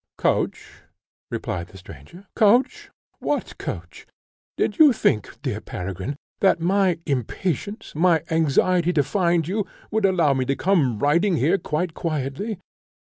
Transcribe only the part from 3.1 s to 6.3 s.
what coach? Did you think, dear Peregrine,